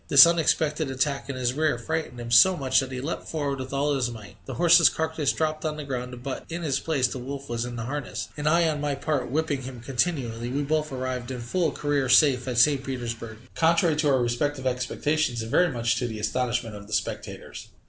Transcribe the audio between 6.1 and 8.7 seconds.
but in his place the wolf was in the harness, and I